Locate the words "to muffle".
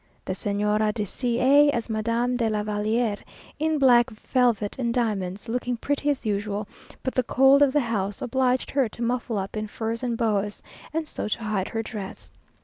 8.89-9.37